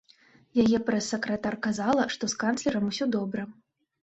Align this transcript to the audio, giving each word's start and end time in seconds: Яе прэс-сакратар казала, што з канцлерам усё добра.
Яе 0.63 0.79
прэс-сакратар 0.87 1.57
казала, 1.67 2.07
што 2.17 2.31
з 2.35 2.39
канцлерам 2.45 2.89
усё 2.91 3.05
добра. 3.19 3.47